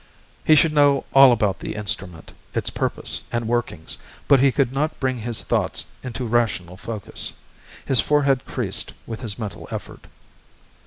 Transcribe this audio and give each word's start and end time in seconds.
He 0.43 0.55
should 0.55 0.73
know 0.73 1.05
all 1.13 1.31
about 1.31 1.59
the 1.59 1.75
instrument, 1.75 2.33
its 2.55 2.71
purpose 2.71 3.21
and 3.31 3.47
workings, 3.47 3.99
but 4.27 4.39
he 4.39 4.51
could 4.51 4.71
not 4.73 4.99
bring 4.99 5.19
his 5.19 5.43
thoughts 5.43 5.85
into 6.01 6.25
rational 6.25 6.75
focus. 6.75 7.33
His 7.85 8.01
forehead 8.01 8.43
creased 8.47 8.93
with 9.05 9.21
his 9.21 9.37
mental 9.37 9.67
effort. 9.69 10.07